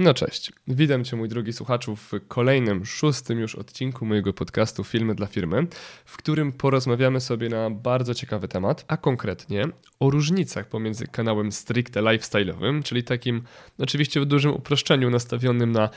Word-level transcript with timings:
No 0.00 0.14
cześć, 0.14 0.52
witam 0.68 1.04
Cię 1.04 1.16
mój 1.16 1.28
drogi 1.28 1.52
słuchaczu 1.52 1.96
w 1.96 2.12
kolejnym, 2.28 2.86
szóstym 2.86 3.38
już 3.38 3.54
odcinku 3.54 4.06
mojego 4.06 4.32
podcastu 4.32 4.84
Filmy 4.84 5.14
dla 5.14 5.26
Firmy, 5.26 5.66
w 6.04 6.16
którym 6.16 6.52
porozmawiamy 6.52 7.20
sobie 7.20 7.48
na 7.48 7.70
bardzo 7.70 8.14
ciekawy 8.14 8.48
temat, 8.48 8.84
a 8.88 8.96
konkretnie 8.96 9.68
o 10.00 10.10
różnicach 10.10 10.68
pomiędzy 10.68 11.06
kanałem 11.06 11.52
stricte 11.52 12.00
lifestyle'owym, 12.00 12.82
czyli 12.82 13.04
takim 13.04 13.42
oczywiście 13.78 14.20
w 14.20 14.24
dużym 14.24 14.54
uproszczeniu 14.54 15.10
nastawionym 15.10 15.72
na 15.72 15.90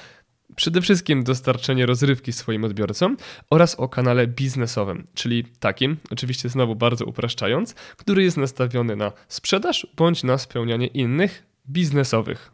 przede 0.55 0.81
wszystkim 0.81 1.23
dostarczenie 1.23 1.85
rozrywki 1.85 2.33
swoim 2.33 2.63
odbiorcom 2.63 3.17
oraz 3.49 3.75
o 3.75 3.89
kanale 3.89 4.27
biznesowym, 4.27 5.07
czyli 5.13 5.43
takim, 5.59 5.97
oczywiście 6.11 6.49
znowu 6.49 6.75
bardzo 6.75 7.05
upraszczając, 7.05 7.73
który 7.73 8.23
jest 8.23 8.37
nastawiony 8.37 8.95
na 8.95 9.11
sprzedaż 9.27 9.87
bądź 9.95 10.23
na 10.23 10.37
spełnianie 10.37 10.87
innych 10.87 11.43
biznesowych 11.69 12.52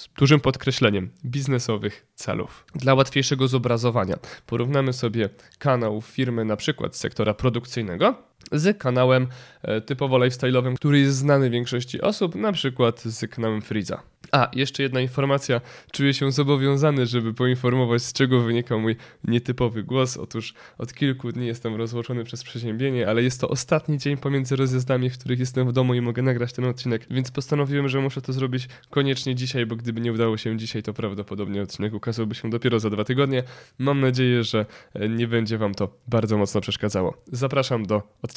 z 0.00 0.08
dużym 0.18 0.40
podkreśleniem 0.40 1.10
biznesowych 1.24 2.06
celów. 2.14 2.64
Dla 2.74 2.94
łatwiejszego 2.94 3.48
zobrazowania 3.48 4.16
porównamy 4.46 4.92
sobie 4.92 5.28
kanał 5.58 6.00
firmy 6.00 6.44
na 6.44 6.56
przykład 6.56 6.96
z 6.96 7.00
sektora 7.00 7.34
produkcyjnego 7.34 8.29
z 8.52 8.78
kanałem 8.78 9.26
e, 9.62 9.80
typowo 9.80 10.18
lifestyle'owym, 10.18 10.74
który 10.74 11.00
jest 11.00 11.16
znany 11.16 11.50
większości 11.50 12.00
osób, 12.00 12.34
na 12.34 12.52
przykład 12.52 13.00
z 13.00 13.30
kanałem 13.30 13.62
Freeza. 13.62 14.02
A, 14.32 14.50
jeszcze 14.52 14.82
jedna 14.82 15.00
informacja. 15.00 15.60
Czuję 15.92 16.14
się 16.14 16.32
zobowiązany, 16.32 17.06
żeby 17.06 17.34
poinformować, 17.34 18.02
z 18.02 18.12
czego 18.12 18.40
wynika 18.40 18.78
mój 18.78 18.96
nietypowy 19.24 19.82
głos. 19.82 20.16
Otóż 20.16 20.54
od 20.78 20.94
kilku 20.94 21.32
dni 21.32 21.46
jestem 21.46 21.74
rozłączony 21.74 22.24
przez 22.24 22.44
przeziębienie, 22.44 23.08
ale 23.08 23.22
jest 23.22 23.40
to 23.40 23.48
ostatni 23.48 23.98
dzień 23.98 24.16
pomiędzy 24.16 24.56
rozjazdami, 24.56 25.10
w 25.10 25.18
których 25.18 25.38
jestem 25.38 25.68
w 25.68 25.72
domu 25.72 25.94
i 25.94 26.00
mogę 26.00 26.22
nagrać 26.22 26.52
ten 26.52 26.64
odcinek, 26.64 27.06
więc 27.10 27.30
postanowiłem, 27.30 27.88
że 27.88 28.00
muszę 28.00 28.22
to 28.22 28.32
zrobić 28.32 28.68
koniecznie 28.90 29.34
dzisiaj, 29.34 29.66
bo 29.66 29.76
gdyby 29.76 30.00
nie 30.00 30.12
udało 30.12 30.36
się 30.36 30.56
dzisiaj, 30.56 30.82
to 30.82 30.94
prawdopodobnie 30.94 31.62
odcinek 31.62 31.94
ukazałby 31.94 32.34
się 32.34 32.50
dopiero 32.50 32.80
za 32.80 32.90
dwa 32.90 33.04
tygodnie. 33.04 33.42
Mam 33.78 34.00
nadzieję, 34.00 34.44
że 34.44 34.66
e, 34.94 35.08
nie 35.08 35.28
będzie 35.28 35.58
Wam 35.58 35.74
to 35.74 35.88
bardzo 36.08 36.38
mocno 36.38 36.60
przeszkadzało. 36.60 37.22
Zapraszam 37.32 37.86
do 37.86 38.02
odcinka. 38.22 38.29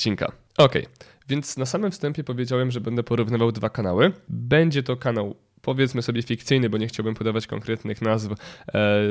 Ok, 0.58 0.74
więc 1.30 1.58
na 1.58 1.66
samym 1.66 1.92
wstępie 1.92 2.24
powiedziałem, 2.24 2.72
że 2.72 2.82
będę 2.82 3.04
porównywał 3.04 3.52
dwa 3.52 3.70
kanały. 3.70 4.12
Będzie 4.30 4.84
to 4.84 4.98
kanał 4.98 5.36
powiedzmy 5.64 6.02
sobie 6.02 6.22
fikcyjny, 6.22 6.70
bo 6.70 6.78
nie 6.78 6.88
chciałbym 6.88 7.16
podawać 7.16 7.48
konkretnych 7.48 8.02
nazw, 8.02 8.32
e, 8.32 8.36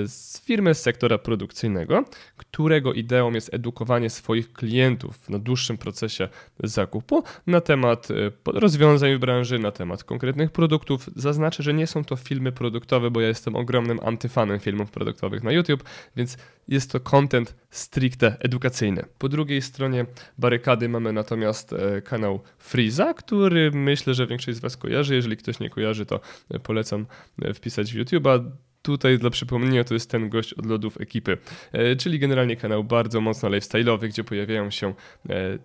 z 0.06 0.40
firmy 0.44 0.74
z 0.74 0.82
sektora 0.82 1.18
produkcyjnego, 1.18 2.04
którego 2.36 2.92
ideą 2.92 3.32
jest 3.32 3.54
edukowanie 3.54 4.10
swoich 4.10 4.52
klientów 4.52 5.28
na 5.28 5.38
dłuższym 5.38 5.78
procesie 5.78 6.28
zakupu 6.64 7.24
na 7.46 7.60
temat 7.60 8.08
e, 8.10 8.14
rozwiązań 8.46 9.14
w 9.14 9.18
branży, 9.18 9.58
na 9.58 9.70
temat 9.70 10.04
konkretnych 10.04 10.50
produktów. 10.50 11.10
Zaznaczę, 11.16 11.62
że 11.62 11.74
nie 11.74 11.86
są 11.86 12.04
to 12.04 12.16
filmy 12.16 12.52
produktowe, 12.52 13.10
bo 13.10 13.20
ja 13.20 13.28
jestem 13.28 13.56
ogromnym 13.56 14.00
antyfanem 14.02 14.60
filmów 14.60 14.90
produktowych 14.90 15.42
na 15.42 15.52
YouTube, 15.52 15.84
więc 16.16 16.36
jest 16.68 16.90
to 16.90 17.00
content 17.00 17.54
stricte 17.70 18.36
edukacyjny. 18.40 19.04
Po 19.18 19.28
drugiej 19.28 19.62
stronie 19.62 20.06
barykady 20.38 20.88
mamy 20.88 21.12
natomiast 21.12 21.72
e, 21.72 22.02
kanał 22.02 22.40
Freeza, 22.58 23.14
który 23.14 23.70
myślę, 23.70 24.14
że 24.14 24.26
większość 24.26 24.58
z 24.58 24.60
Was 24.60 24.76
kojarzy. 24.76 25.14
Jeżeli 25.14 25.36
ktoś 25.36 25.60
nie 25.60 25.70
kojarzy, 25.70 26.06
to 26.06 26.20
polecam 26.62 27.06
e, 27.42 27.54
wpisać 27.54 27.92
w 27.92 27.96
YouTube'a. 27.96 28.50
Tutaj 28.82 29.18
dla 29.18 29.30
przypomnienia 29.30 29.84
to 29.84 29.94
jest 29.94 30.10
ten 30.10 30.28
gość 30.28 30.54
od 30.54 30.66
lodów 30.66 31.00
ekipy, 31.00 31.38
e, 31.72 31.96
czyli 31.96 32.18
generalnie 32.18 32.56
kanał 32.56 32.84
bardzo 32.84 33.20
mocno 33.20 33.48
lifestyle'owy, 33.48 34.08
gdzie 34.08 34.24
pojawiają 34.24 34.70
się 34.70 34.94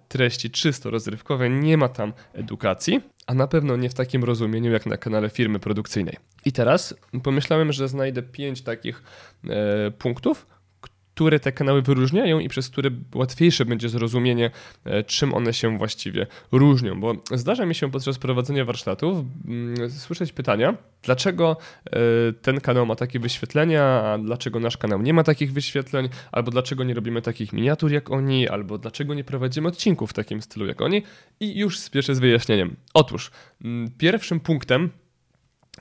treści 0.07 0.51
czysto 0.51 0.89
rozrywkowe, 0.89 1.49
nie 1.49 1.77
ma 1.77 1.89
tam 1.89 2.13
edukacji, 2.33 3.01
a 3.27 3.33
na 3.33 3.47
pewno 3.47 3.75
nie 3.77 3.89
w 3.89 3.93
takim 3.93 4.23
rozumieniu 4.23 4.71
jak 4.71 4.85
na 4.85 4.97
kanale 4.97 5.29
firmy 5.29 5.59
produkcyjnej. 5.59 6.17
I 6.45 6.51
teraz 6.51 6.95
pomyślałem, 7.23 7.73
że 7.73 7.87
znajdę 7.87 8.23
pięć 8.23 8.61
takich 8.61 9.03
punktów, 9.99 10.45
które 11.17 11.39
te 11.39 11.51
kanały 11.51 11.81
wyróżniają 11.81 12.39
i 12.39 12.47
przez 12.49 12.69
które 12.69 12.89
łatwiejsze 13.15 13.65
będzie 13.65 13.89
zrozumienie, 13.89 14.51
e, 14.85 15.03
czym 15.03 15.33
one 15.33 15.53
się 15.53 15.77
właściwie 15.77 16.27
różnią. 16.51 16.99
Bo 16.99 17.13
zdarza 17.31 17.65
mi 17.65 17.75
się 17.75 17.91
podczas 17.91 18.17
prowadzenia 18.17 18.65
warsztatów 18.65 19.25
słyszeć 19.89 20.31
pytania, 20.31 20.77
dlaczego 21.03 21.57
e, 21.85 21.99
ten 22.41 22.61
kanał 22.61 22.85
ma 22.85 22.95
takie 22.95 23.19
wyświetlenia, 23.19 23.83
a 23.83 24.17
dlaczego 24.17 24.59
nasz 24.59 24.77
kanał 24.77 25.01
nie 25.01 25.13
ma 25.13 25.23
takich 25.23 25.53
wyświetleń, 25.53 26.09
albo 26.31 26.51
dlaczego 26.51 26.83
nie 26.83 26.93
robimy 26.93 27.21
takich 27.21 27.53
miniatur 27.53 27.91
jak 27.91 28.11
oni, 28.11 28.47
albo 28.47 28.77
dlaczego 28.77 29.13
nie 29.13 29.23
prowadzimy 29.23 29.67
odcinków 29.67 30.09
w 30.09 30.13
takim 30.13 30.41
stylu 30.41 30.65
jak 30.65 30.81
oni. 30.81 31.03
I 31.39 31.59
już 31.59 31.79
spieszę 31.79 32.15
z 32.15 32.19
wyjaśnieniem. 32.19 32.75
Otóż, 32.93 33.31
pierwszym 33.97 34.39
punktem, 34.39 34.89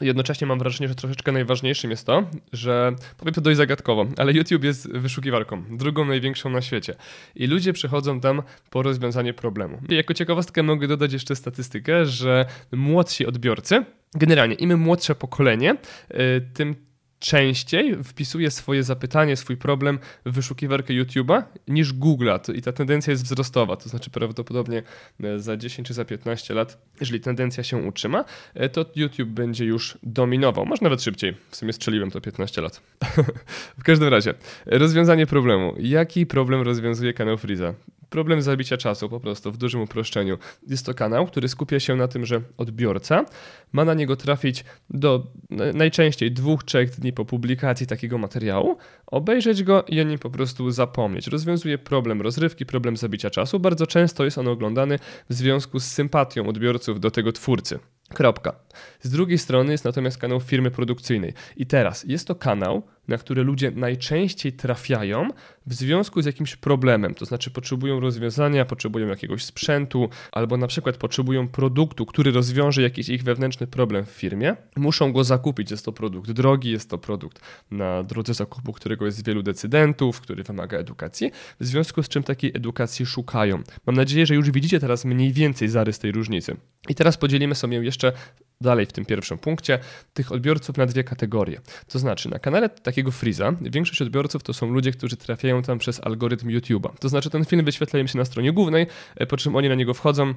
Jednocześnie 0.01 0.47
mam 0.47 0.59
wrażenie, 0.59 0.89
że 0.89 0.95
troszeczkę 0.95 1.33
najważniejszym 1.33 1.91
jest 1.91 2.07
to, 2.07 2.23
że 2.53 2.93
powiem 3.17 3.35
to 3.35 3.41
dość 3.41 3.57
zagadkowo, 3.57 4.07
ale 4.17 4.33
YouTube 4.33 4.65
jest 4.65 4.93
wyszukiwarką, 4.93 5.65
drugą 5.71 6.05
największą 6.05 6.51
na 6.51 6.63
świecie. 6.63 6.95
I 7.35 7.47
ludzie 7.47 7.73
przychodzą 7.73 8.21
tam 8.21 8.43
po 8.71 8.83
rozwiązanie 8.83 9.35
problemu. 9.35 9.81
I 9.89 9.95
jako 9.95 10.15
ciekawostkę 10.15 10.63
mogę 10.63 10.89
dodać 10.89 11.13
jeszcze 11.13 11.37
statystykę, 11.37 12.07
że 12.07 12.47
młodsi 12.73 13.27
odbiorcy, 13.27 13.85
generalnie 14.15 14.55
im 14.55 14.79
młodsze 14.79 15.15
pokolenie, 15.15 15.77
y, 16.11 16.17
tym 16.55 16.87
częściej 17.19 18.05
wpisuje 18.05 18.51
swoje 18.51 18.83
zapytanie, 18.83 19.37
swój 19.37 19.57
problem 19.57 19.99
w 20.27 20.33
wyszukiwarkę 20.33 20.95
YouTube'a 20.95 21.43
niż 21.69 21.95
Google'a 21.95 22.55
i 22.55 22.63
ta 22.63 22.73
tendencja 22.73 23.11
jest 23.11 23.25
wzrostowa, 23.25 23.77
to 23.77 23.89
znaczy 23.89 24.11
prawdopodobnie 24.11 24.83
e, 25.21 25.39
za 25.39 25.57
10 25.57 25.89
czy 25.89 25.95
za 25.95 26.05
15 26.05 26.55
lat, 26.55 26.79
jeżeli 27.01 27.21
tendencja 27.21 27.65
się 27.65 27.77
utrzyma, 27.77 28.25
e, 28.55 28.69
to 28.69 28.87
YouTube 28.97 29.29
będzie 29.29 29.65
już 29.65 29.99
dominował, 30.03 30.67
może 30.67 30.83
nawet 30.83 31.03
szybciej, 31.03 31.35
w 31.51 31.57
sumie 31.57 31.73
strzeliłem 31.73 32.11
to 32.11 32.21
15 32.21 32.61
lat. 32.63 32.83
w 33.81 33.83
każdym 33.83 34.09
razie, 34.09 34.35
rozwiązanie 34.67 35.27
problemu. 35.27 35.75
Jaki 35.79 36.27
problem 36.27 36.63
rozwiązuje 36.63 37.13
kanał 37.13 37.39
Freeza? 37.39 37.75
Problem 38.11 38.43
zabicia 38.43 38.77
czasu 38.77 39.09
po 39.09 39.21
prostu 39.21 39.53
w 39.53 39.57
dużym 39.57 39.81
uproszczeniu. 39.81 40.39
Jest 40.67 40.87
to 40.87 40.95
kanał, 40.95 41.27
który 41.27 41.49
skupia 41.49 41.81
się 41.81 41.97
na 41.97 42.09
tym, 42.09 42.27
że 42.27 42.41
odbiorca 42.57 43.25
ma 43.73 43.85
na 43.85 43.95
niego 43.95 44.17
trafić 44.17 44.65
do 44.91 45.27
najczęściej 45.51 46.33
dwóch, 46.33 46.65
trzech 46.65 46.91
dni 46.91 47.13
po 47.13 47.25
publikacji 47.25 47.87
takiego 47.87 48.19
materiału, 48.19 48.77
obejrzeć 49.07 49.63
go 49.63 49.85
i 49.89 50.01
o 50.01 50.05
nim 50.05 50.19
po 50.19 50.31
prostu 50.31 50.71
zapomnieć. 50.71 51.27
Rozwiązuje 51.27 51.79
problem 51.79 52.23
rozrywki, 52.23 52.67
problem 52.67 52.97
zabicia 52.97 53.31
czasu. 53.31 53.61
Bardzo 53.61 53.87
często 53.87 54.25
jest 54.25 54.39
on 54.39 54.49
oglądany 54.49 54.99
w 55.31 55.35
związku 55.35 55.81
z 55.81 55.85
sympatią 55.85 56.49
odbiorców 56.49 57.01
do 57.01 57.11
tego 57.11 57.33
twórcy. 57.33 57.79
Kropka. 58.15 58.53
Z 59.01 59.11
drugiej 59.11 59.39
strony 59.39 59.73
jest 59.73 59.85
natomiast 59.85 60.19
kanał 60.19 60.41
firmy 60.41 60.71
produkcyjnej. 60.71 61.33
I 61.57 61.67
teraz 61.67 62.05
jest 62.05 62.29
to 62.29 62.35
kanał, 62.35 62.83
na 63.09 63.19
które 63.19 63.43
ludzie 63.43 63.71
najczęściej 63.71 64.53
trafiają 64.53 65.29
w 65.67 65.75
związku 65.75 66.23
z 66.23 66.27
jakimś 66.27 66.57
problemem, 66.57 67.15
to 67.15 67.25
znaczy 67.25 67.51
potrzebują 67.51 68.01
rozwiązania, 68.01 68.65
potrzebują 68.65 69.09
jakiegoś 69.09 69.45
sprzętu, 69.45 70.09
albo 70.33 70.57
na 70.57 70.67
przykład 70.67 70.97
potrzebują 70.97 71.49
produktu, 71.49 72.07
który 72.07 72.31
rozwiąże 72.33 72.83
jakiś 72.83 73.09
ich 73.09 73.23
wewnętrzny 73.23 73.67
problem 73.67 74.05
w 74.05 74.11
firmie, 74.11 74.57
muszą 74.77 75.13
go 75.13 75.25
zakupić. 75.25 75.71
Jest 75.71 75.85
to 75.85 75.93
produkt 75.93 76.31
drogi, 76.31 76.71
jest 76.71 76.91
to 76.91 76.99
produkt 76.99 77.41
na 77.71 78.03
drodze 78.03 78.35
zakupu, 78.35 78.73
którego 78.73 79.07
jest 79.07 79.27
wielu 79.27 79.43
decydentów, 79.43 80.21
który 80.21 80.43
wymaga 80.43 80.79
edukacji, 80.79 81.31
w 81.61 81.67
związku 81.67 82.03
z 82.03 82.09
czym 82.09 82.23
takiej 82.23 82.53
edukacji 82.55 83.07
szukają. 83.07 83.63
Mam 83.87 83.97
nadzieję, 83.97 84.27
że 84.27 84.35
już 84.35 84.51
widzicie 84.51 84.81
teraz 84.81 85.05
mniej 85.05 85.33
więcej 85.33 85.69
zarys 85.69 85.99
tej 85.99 86.13
różnicy. 86.13 86.57
I 86.89 86.95
teraz 86.95 87.17
podzielimy 87.17 87.55
sobie 87.55 87.85
jeszcze 87.85 88.13
dalej 88.61 88.87
w 88.87 88.93
tym 88.93 89.05
pierwszym 89.05 89.39
punkcie 89.39 89.79
tych 90.15 90.33
odbiorców 90.33 90.77
na 90.77 90.87
dwie 90.87 91.05
kategorie. 91.05 91.61
To 91.89 91.99
znaczy, 91.99 92.31
na 92.31 92.39
kanale 92.39 92.69
takiego 92.69 93.11
Freeza 93.11 93.53
większość 93.61 94.03
odbiorców 94.03 94.43
to 94.43 94.53
są 94.53 94.71
ludzie, 94.71 94.93
którzy 94.93 95.17
trafiają 95.17 95.63
tam 95.63 95.79
przez 95.79 96.01
algorytm 96.01 96.49
YouTube'a. 96.49 96.91
To 97.01 97.09
znaczy, 97.09 97.31
ten 97.31 97.45
film 97.45 97.65
wyświetla 97.65 98.01
im 98.01 98.09
się 98.09 98.19
na 98.19 98.25
stronie 98.25 98.53
głównej, 98.53 98.87
e, 99.17 99.27
po 99.27 99.37
czym 99.37 99.57
oni 99.57 99.69
na 99.69 99.75
niego 99.75 99.95
wchodzą, 99.95 100.35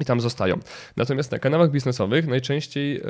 i 0.00 0.04
tam 0.04 0.20
zostają. 0.20 0.58
Natomiast 0.96 1.32
na 1.32 1.38
kanałach 1.38 1.70
biznesowych 1.70 2.26
najczęściej 2.26 2.96
y, 2.96 3.02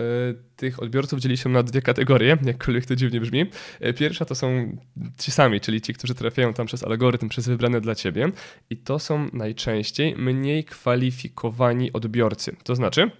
tych 0.56 0.82
odbiorców 0.82 1.20
dzieli 1.20 1.36
się 1.36 1.48
na 1.48 1.62
dwie 1.62 1.82
kategorie, 1.82 2.38
jakkolwiek 2.44 2.86
to 2.86 2.96
dziwnie 2.96 3.20
brzmi. 3.20 3.46
E, 3.80 3.92
pierwsza 3.92 4.24
to 4.24 4.34
są 4.34 4.76
ci 5.18 5.30
sami, 5.30 5.60
czyli 5.60 5.80
ci, 5.80 5.94
którzy 5.94 6.14
trafiają 6.14 6.54
tam 6.54 6.66
przez 6.66 6.84
algorytm, 6.84 7.28
przez 7.28 7.48
wybrane 7.48 7.80
dla 7.80 7.94
ciebie, 7.94 8.30
i 8.70 8.76
to 8.76 8.98
są 8.98 9.28
najczęściej 9.32 10.16
mniej 10.16 10.64
kwalifikowani 10.64 11.92
odbiorcy. 11.92 12.56
To 12.64 12.74
znaczy, 12.76 13.10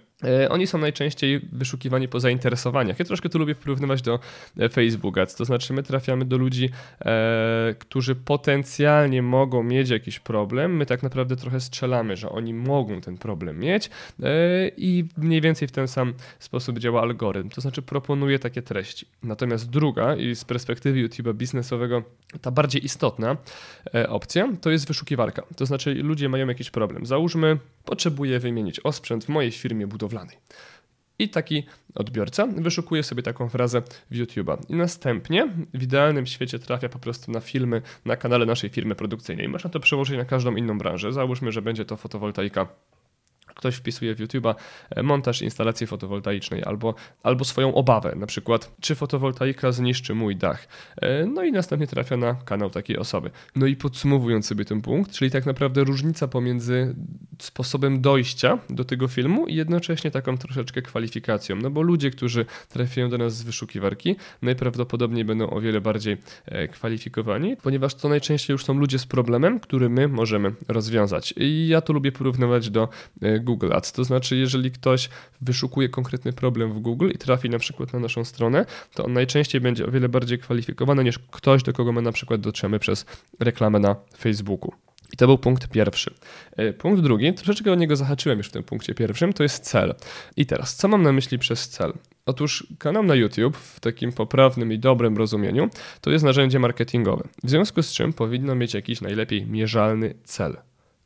oni 0.49 0.67
są 0.67 0.77
najczęściej 0.77 1.41
wyszukiwani 1.51 2.07
po 2.07 2.19
zainteresowaniach. 2.19 2.99
Ja 2.99 3.05
troszkę 3.05 3.29
to 3.29 3.39
lubię 3.39 3.55
porównywać 3.55 4.01
do 4.01 4.19
e, 4.57 4.69
Facebooka, 4.69 5.25
to 5.25 5.45
znaczy 5.45 5.73
my 5.73 5.83
trafiamy 5.83 6.25
do 6.25 6.37
ludzi, 6.37 6.69
e, 7.01 7.75
którzy 7.79 8.15
potencjalnie 8.15 9.21
mogą 9.21 9.63
mieć 9.63 9.89
jakiś 9.89 10.19
problem. 10.19 10.75
My 10.75 10.85
tak 10.85 11.03
naprawdę 11.03 11.35
trochę 11.35 11.59
strzelamy, 11.59 12.17
że 12.17 12.29
oni 12.29 12.53
mogą 12.53 13.01
ten 13.01 13.17
problem 13.17 13.59
mieć 13.59 13.89
e, 14.23 14.29
i 14.77 15.05
mniej 15.17 15.41
więcej 15.41 15.67
w 15.67 15.71
ten 15.71 15.87
sam 15.87 16.13
sposób 16.39 16.79
działa 16.79 17.01
algorytm, 17.01 17.49
to 17.49 17.61
znaczy 17.61 17.81
proponuje 17.81 18.39
takie 18.39 18.61
treści. 18.61 19.05
Natomiast 19.23 19.69
druga 19.69 20.15
i 20.15 20.35
z 20.35 20.45
perspektywy 20.45 21.07
YouTube'a 21.07 21.33
biznesowego 21.33 22.03
ta 22.41 22.51
bardziej 22.51 22.85
istotna 22.85 23.37
e, 23.95 24.09
opcja 24.09 24.49
to 24.61 24.69
jest 24.69 24.87
wyszukiwarka. 24.87 25.43
To 25.55 25.65
znaczy 25.65 25.93
ludzie 25.93 26.29
mają 26.29 26.47
jakiś 26.47 26.71
problem. 26.71 27.05
Załóżmy, 27.05 27.57
potrzebuję 27.85 28.39
wymienić 28.39 28.79
osprzęt 28.79 29.25
w 29.25 29.29
mojej 29.29 29.51
firmie 29.51 29.87
budowlanej. 30.13 30.37
I 31.19 31.29
taki 31.29 31.63
odbiorca 31.95 32.47
wyszukuje 32.47 33.03
sobie 33.03 33.23
taką 33.23 33.49
frazę 33.49 33.81
w 34.11 34.15
YouTube'a. 34.15 34.57
I 34.69 34.75
następnie 34.75 35.47
w 35.73 35.83
idealnym 35.83 36.25
świecie 36.25 36.59
trafia 36.59 36.89
po 36.89 36.99
prostu 36.99 37.31
na 37.31 37.39
filmy 37.39 37.81
na 38.05 38.15
kanale 38.15 38.45
naszej 38.45 38.69
firmy 38.69 38.95
produkcyjnej. 38.95 39.49
Można 39.49 39.69
to 39.69 39.79
przełożyć 39.79 40.17
na 40.17 40.25
każdą 40.25 40.55
inną 40.55 40.77
branżę. 40.77 41.13
Załóżmy, 41.13 41.51
że 41.51 41.61
będzie 41.61 41.85
to 41.85 41.97
fotowoltaika 41.97 42.67
ktoś 43.55 43.75
wpisuje 43.75 44.15
w 44.15 44.19
YouTube'a 44.19 44.55
e, 44.89 45.03
montaż 45.03 45.41
instalacji 45.41 45.87
fotowoltaicznej 45.87 46.63
albo, 46.63 46.95
albo 47.23 47.45
swoją 47.45 47.73
obawę, 47.75 48.13
na 48.15 48.25
przykład 48.25 48.71
czy 48.81 48.95
fotowoltaika 48.95 49.71
zniszczy 49.71 50.15
mój 50.15 50.35
dach. 50.35 50.67
E, 51.01 51.25
no 51.25 51.43
i 51.43 51.51
następnie 51.51 51.87
trafia 51.87 52.17
na 52.17 52.33
kanał 52.33 52.69
takiej 52.69 52.97
osoby. 52.97 53.31
No 53.55 53.65
i 53.65 53.75
podsumowując 53.75 54.47
sobie 54.47 54.65
ten 54.65 54.81
punkt, 54.81 55.11
czyli 55.11 55.31
tak 55.31 55.45
naprawdę 55.45 55.83
różnica 55.83 56.27
pomiędzy 56.27 56.95
sposobem 57.41 58.01
dojścia 58.01 58.57
do 58.69 58.85
tego 58.85 59.07
filmu 59.07 59.47
i 59.47 59.55
jednocześnie 59.55 60.11
taką 60.11 60.37
troszeczkę 60.37 60.81
kwalifikacją. 60.81 61.55
No 61.55 61.69
bo 61.69 61.81
ludzie, 61.81 62.11
którzy 62.11 62.45
trafiają 62.69 63.09
do 63.09 63.17
nas 63.17 63.35
z 63.35 63.43
wyszukiwarki, 63.43 64.15
najprawdopodobniej 64.41 65.25
będą 65.25 65.49
o 65.49 65.61
wiele 65.61 65.81
bardziej 65.81 66.17
e, 66.45 66.67
kwalifikowani, 66.67 67.57
ponieważ 67.57 67.95
to 67.95 68.09
najczęściej 68.09 68.53
już 68.53 68.65
są 68.65 68.73
ludzie 68.73 68.99
z 68.99 69.05
problemem, 69.05 69.59
który 69.59 69.89
my 69.89 70.07
możemy 70.07 70.53
rozwiązać. 70.67 71.33
I 71.37 71.67
ja 71.67 71.81
to 71.81 71.93
lubię 71.93 72.11
porównywać 72.11 72.69
do 72.69 72.89
Google 73.43 73.73
Ads. 73.73 73.91
To 73.91 74.03
znaczy, 74.03 74.35
jeżeli 74.35 74.71
ktoś 74.71 75.09
wyszukuje 75.41 75.89
konkretny 75.89 76.33
problem 76.33 76.73
w 76.73 76.79
Google 76.79 77.09
i 77.09 77.17
trafi 77.17 77.49
na 77.49 77.59
przykład 77.59 77.93
na 77.93 77.99
naszą 77.99 78.25
stronę, 78.25 78.65
to 78.93 79.05
on 79.05 79.13
najczęściej 79.13 79.61
będzie 79.61 79.85
o 79.85 79.91
wiele 79.91 80.09
bardziej 80.09 80.39
kwalifikowany 80.39 81.03
niż 81.03 81.19
ktoś, 81.19 81.63
do 81.63 81.73
kogo 81.73 81.91
my 81.91 82.01
na 82.01 82.11
przykład 82.11 82.41
dotrzemy 82.41 82.79
przez 82.79 83.05
reklamę 83.39 83.79
na 83.79 83.95
Facebooku. 84.17 84.71
I 85.13 85.17
to 85.17 85.27
był 85.27 85.37
punkt 85.37 85.67
pierwszy. 85.67 86.13
E, 86.57 86.73
punkt 86.73 87.01
drugi, 87.03 87.33
troszeczkę 87.33 87.71
o 87.71 87.75
niego 87.75 87.95
zahaczyłem 87.95 88.37
już 88.37 88.47
w 88.47 88.51
tym 88.51 88.63
punkcie 88.63 88.95
pierwszym, 88.95 89.33
to 89.33 89.43
jest 89.43 89.63
cel. 89.63 89.95
I 90.37 90.45
teraz, 90.45 90.75
co 90.75 90.87
mam 90.87 91.03
na 91.03 91.11
myśli 91.11 91.39
przez 91.39 91.69
cel? 91.69 91.93
Otóż 92.25 92.67
kanał 92.79 93.03
na 93.03 93.15
YouTube 93.15 93.57
w 93.57 93.79
takim 93.79 94.13
poprawnym 94.13 94.73
i 94.73 94.79
dobrym 94.79 95.17
rozumieniu 95.17 95.69
to 96.01 96.11
jest 96.11 96.25
narzędzie 96.25 96.59
marketingowe, 96.59 97.27
w 97.43 97.49
związku 97.49 97.83
z 97.83 97.91
czym 97.91 98.13
powinno 98.13 98.55
mieć 98.55 98.73
jakiś 98.73 99.01
najlepiej 99.01 99.45
mierzalny 99.47 100.13
cel. 100.23 100.57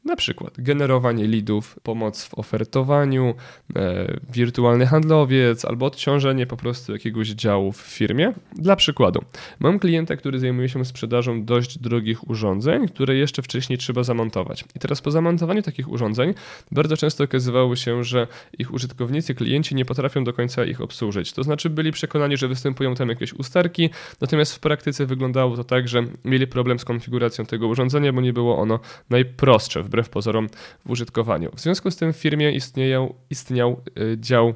Na 0.08 0.16
przykład 0.16 0.54
generowanie 0.58 1.28
leadów, 1.28 1.80
pomoc 1.84 2.24
w 2.24 2.34
ofertowaniu, 2.34 3.36
e, 3.76 4.18
wirtualny 4.34 4.86
handlowiec 4.86 5.66
albo 5.66 5.86
odciążenie 5.86 6.46
po 6.46 6.58
prostu 6.58 6.94
jakiegoś 6.94 7.28
działu 7.28 7.72
w 7.72 7.78
firmie. 7.78 8.34
Dla 8.56 8.76
przykładu, 8.76 9.22
mam 9.60 9.80
klienta, 9.80 10.16
który 10.16 10.40
zajmuje 10.40 10.70
się 10.70 10.86
sprzedażą 10.86 11.46
dość 11.46 11.80
drogich 11.80 12.30
urządzeń, 12.30 12.88
które 12.88 13.16
jeszcze 13.16 13.42
wcześniej 13.42 13.78
trzeba 13.78 14.04
zamontować. 14.04 14.64
I 14.76 14.80
teraz 14.80 15.02
po 15.02 15.12
zamontowaniu 15.12 15.62
takich 15.62 15.90
urządzeń 15.92 16.34
bardzo 16.72 16.98
często 16.98 17.24
okazywało 17.24 17.76
się, 17.76 18.04
że 18.04 18.28
ich 18.60 18.74
użytkownicy, 18.74 19.36
klienci 19.36 19.76
nie 19.76 19.86
potrafią 19.86 20.24
do 20.24 20.34
końca 20.34 20.66
ich 20.66 20.82
obsłużyć. 20.82 21.34
To 21.34 21.44
znaczy 21.44 21.70
byli 21.70 21.92
przekonani, 21.92 22.38
że 22.38 22.48
występują 22.48 22.96
tam 22.96 23.10
jakieś 23.10 23.34
usterki, 23.34 23.90
natomiast 24.22 24.56
w 24.56 24.60
praktyce 24.60 25.06
wyglądało 25.06 25.56
to 25.56 25.64
tak, 25.64 25.88
że 25.88 26.04
mieli 26.26 26.48
problem 26.48 26.80
z 26.80 26.86
konfiguracją 26.86 27.46
tego 27.46 27.68
urządzenia, 27.68 28.14
bo 28.14 28.22
nie 28.22 28.34
było 28.34 28.58
ono 28.58 28.80
najprostsze 29.10 29.84
wbrew 29.84 29.97
pozorom 30.04 30.50
w 30.86 30.90
użytkowaniu. 30.90 31.52
W 31.56 31.60
związku 31.60 31.92
z 31.92 31.96
tym 31.96 32.14
w 32.14 32.18
firmie 32.18 32.52
istnieją, 32.52 33.14
istniał 33.30 33.82
y, 34.00 34.18
dział 34.20 34.54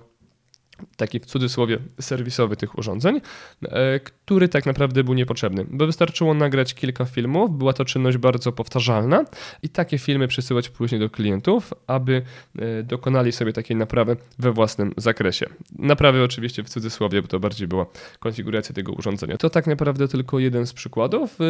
taki 0.97 1.19
w 1.19 1.25
cudzysłowie 1.25 1.77
serwisowy 2.01 2.55
tych 2.55 2.77
urządzeń, 2.77 3.21
e, 3.63 3.99
który 3.99 4.49
tak 4.49 4.65
naprawdę 4.65 5.03
był 5.03 5.13
niepotrzebny, 5.13 5.65
bo 5.69 5.85
wystarczyło 5.85 6.33
nagrać 6.33 6.73
kilka 6.73 7.05
filmów, 7.05 7.57
była 7.57 7.73
to 7.73 7.85
czynność 7.85 8.17
bardzo 8.17 8.51
powtarzalna 8.51 9.25
i 9.63 9.69
takie 9.69 9.97
filmy 9.97 10.27
przesyłać 10.27 10.69
później 10.69 11.01
do 11.01 11.09
klientów, 11.09 11.73
aby 11.87 12.21
e, 12.59 12.83
dokonali 12.83 13.31
sobie 13.31 13.53
takiej 13.53 13.77
naprawy 13.77 14.17
we 14.39 14.51
własnym 14.51 14.93
zakresie. 14.97 15.45
Naprawy 15.79 16.23
oczywiście 16.23 16.63
w 16.63 16.69
cudzysłowie, 16.69 17.21
bo 17.21 17.27
to 17.27 17.39
bardziej 17.39 17.67
była 17.67 17.85
konfiguracja 18.19 18.75
tego 18.75 18.91
urządzenia. 18.91 19.37
To 19.37 19.49
tak 19.49 19.67
naprawdę 19.67 20.07
tylko 20.07 20.39
jeden 20.39 20.67
z 20.67 20.73
przykładów. 20.73 21.41
E, 21.41 21.43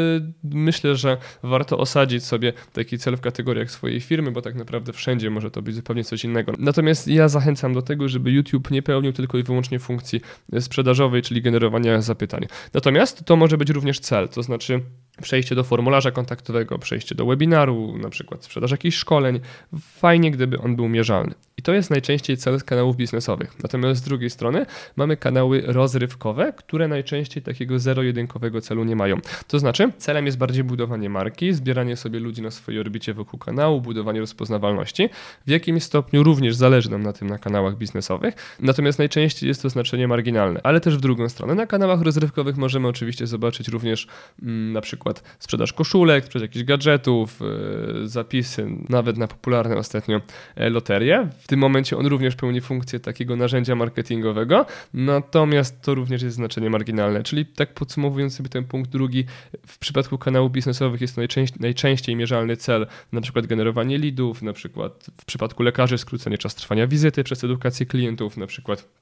myślę, 0.44 0.96
że 0.96 1.18
warto 1.44 1.78
osadzić 1.78 2.24
sobie 2.24 2.54
taki 2.74 2.98
cel 2.98 3.18
w 3.18 3.22
kategoriach 3.22 3.72
swojej 3.72 4.02
firmy, 4.02 4.32
bo 4.32 4.42
tak 4.42 4.56
naprawdę 4.56 4.94
wszędzie 4.94 5.30
może 5.30 5.52
to 5.52 5.62
być 5.62 5.76
zupełnie 5.76 6.04
coś 6.04 6.24
innego. 6.24 6.54
Natomiast 6.58 7.08
ja 7.08 7.30
zachęcam 7.30 7.74
do 7.74 7.82
tego, 7.82 8.10
żeby 8.10 8.32
YouTube 8.32 8.72
nie 8.72 8.82
pełnił 8.82 9.14
tylko 9.22 9.38
i 9.38 9.44
wyłącznie 9.44 9.80
funkcji 9.80 10.22
sprzedażowej, 10.60 11.22
czyli 11.22 11.42
generowania 11.42 12.02
zapytań. 12.02 12.46
Natomiast 12.74 13.26
to 13.26 13.36
może 13.36 13.58
być 13.58 13.70
również 13.70 14.00
cel, 14.00 14.30
to 14.30 14.44
znaczy 14.44 14.82
przejście 15.22 15.56
do 15.56 15.64
formularza 15.64 16.12
kontaktowego, 16.12 16.80
przejście 16.80 17.16
do 17.16 17.26
webinaru, 17.26 17.98
na 17.98 18.10
przykład 18.10 18.44
sprzedaż 18.44 18.72
jakichś 18.72 18.98
szkoleń. 18.98 19.40
Fajnie, 19.82 20.32
gdyby 20.32 20.60
on 20.60 20.76
był 20.76 20.90
mierzalny. 20.90 21.34
I 21.62 21.64
to 21.64 21.74
jest 21.74 21.90
najczęściej 21.90 22.38
cel 22.38 22.60
z 22.60 22.64
kanałów 22.64 22.96
biznesowych. 22.96 23.56
Natomiast 23.64 24.02
z 24.02 24.04
drugiej 24.04 24.30
strony 24.30 24.66
mamy 24.96 25.18
kanały 25.18 25.64
rozrywkowe, 25.66 26.54
które 26.58 26.88
najczęściej 26.88 27.44
takiego 27.44 27.80
zero-jedynkowego 27.80 28.62
celu 28.62 28.84
nie 28.84 28.96
mają. 28.96 29.18
To 29.48 29.60
znaczy, 29.60 29.92
celem 29.98 30.26
jest 30.26 30.38
bardziej 30.38 30.64
budowanie 30.64 31.10
marki, 31.10 31.54
zbieranie 31.54 31.98
sobie 31.98 32.20
ludzi 32.20 32.42
na 32.42 32.52
swojej 32.52 32.80
orbicie 32.80 33.14
wokół 33.14 33.40
kanału, 33.40 33.82
budowanie 33.82 34.20
rozpoznawalności. 34.20 35.10
W 35.48 35.50
jakimś 35.50 35.84
stopniu 35.84 36.24
również 36.24 36.56
zależy 36.56 36.92
nam 36.92 37.04
na 37.04 37.14
tym 37.14 37.30
na 37.30 37.38
kanałach 37.38 37.78
biznesowych. 37.78 38.58
Natomiast 38.60 39.00
najczęściej 39.00 39.48
jest 39.48 39.62
to 39.62 39.70
znaczenie 39.70 40.08
marginalne, 40.08 40.60
ale 40.64 40.80
też 40.80 40.98
w 40.98 41.02
drugą 41.02 41.30
stronę. 41.30 41.56
Na 41.56 41.68
kanałach 41.68 42.02
rozrywkowych 42.02 42.58
możemy 42.58 42.88
oczywiście 42.88 43.28
zobaczyć 43.28 43.68
również 43.68 44.08
mm, 44.42 44.74
na 44.74 44.82
przykład 44.82 45.11
sprzedaż 45.40 45.74
koszulek, 45.74 46.26
sprzedaż 46.26 46.42
jakichś 46.42 46.66
gadżetów, 46.66 47.40
yy, 47.40 48.08
zapisy, 48.08 48.68
nawet 48.90 49.18
na 49.18 49.28
popularne 49.28 49.76
ostatnio 49.76 50.22
e, 50.56 50.70
loterie. 50.70 51.30
W 51.40 51.48
tym 51.48 51.60
momencie 51.60 51.98
on 51.98 52.06
również 52.06 52.36
pełni 52.36 52.62
funkcję 52.62 53.00
takiego 53.00 53.36
narzędzia 53.36 53.76
marketingowego, 53.76 54.66
natomiast 54.94 55.82
to 55.82 55.96
również 55.96 56.22
jest 56.22 56.36
znaczenie 56.36 56.70
marginalne. 56.70 57.24
Czyli 57.24 57.46
tak 57.46 57.74
podsumowując 57.74 58.36
sobie 58.36 58.50
ten 58.50 58.64
punkt 58.64 58.92
drugi, 58.92 59.26
w 59.68 59.78
przypadku 59.78 60.18
kanałów 60.18 60.52
biznesowych 60.52 61.02
jest 61.02 61.16
to 61.16 61.22
najczęściej, 61.22 61.58
najczęściej 61.62 62.16
mierzalny 62.16 62.58
cel, 62.58 62.88
na 63.12 63.22
przykład 63.22 63.48
generowanie 63.48 63.98
leadów, 63.98 64.42
na 64.42 64.54
przykład 64.54 65.08
w 65.22 65.26
przypadku 65.26 65.64
lekarzy 65.64 65.98
skrócenie 65.98 66.38
czas 66.38 66.56
trwania 66.56 66.88
wizyty 66.88 67.24
przez 67.24 67.44
edukację 67.44 67.86
klientów, 67.86 68.38
na 68.38 68.48
przykład 68.48 69.01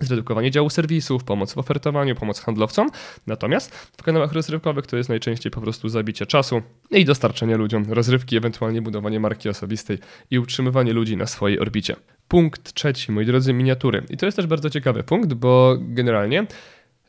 zredukowanie 0.00 0.50
działu 0.50 0.70
serwisów, 0.70 1.24
pomoc 1.24 1.52
w 1.52 1.58
ofertowaniu, 1.58 2.14
pomoc 2.14 2.40
handlowcom. 2.40 2.90
Natomiast 3.26 3.74
w 3.76 4.02
kanałach 4.02 4.32
rozrywkowych 4.32 4.86
to 4.86 4.96
jest 4.96 5.08
najczęściej 5.08 5.52
po 5.52 5.60
prostu 5.60 5.88
zabicie 5.88 6.26
czasu 6.26 6.62
i 6.90 7.04
dostarczenie 7.04 7.56
ludziom 7.56 7.92
rozrywki, 7.92 8.36
ewentualnie 8.36 8.82
budowanie 8.82 9.20
marki 9.20 9.48
osobistej 9.48 9.98
i 10.30 10.38
utrzymywanie 10.38 10.92
ludzi 10.92 11.16
na 11.16 11.26
swojej 11.26 11.60
orbicie. 11.60 11.96
Punkt 12.28 12.72
trzeci, 12.72 13.12
moi 13.12 13.26
drodzy, 13.26 13.52
miniatury. 13.52 14.02
I 14.10 14.16
to 14.16 14.26
jest 14.26 14.36
też 14.36 14.46
bardzo 14.46 14.70
ciekawy 14.70 15.02
punkt, 15.02 15.34
bo 15.34 15.76
generalnie 15.80 16.46